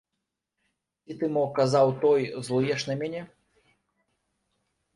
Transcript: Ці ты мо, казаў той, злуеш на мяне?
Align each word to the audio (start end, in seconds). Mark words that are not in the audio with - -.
Ці 1.03 1.11
ты 1.19 1.25
мо, 1.35 1.43
казаў 1.59 1.93
той, 2.07 2.21
злуеш 2.49 2.81
на 2.89 2.95
мяне? 3.05 3.21